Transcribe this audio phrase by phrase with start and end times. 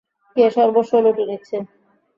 [0.35, 1.57] কে সর্বস্ব লুটে নিচ্ছে?